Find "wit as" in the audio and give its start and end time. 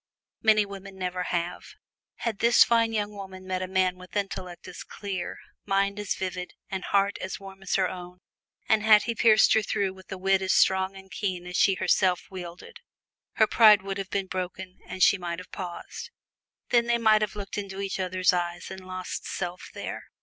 10.17-10.53